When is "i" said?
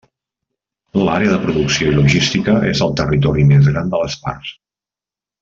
1.91-1.97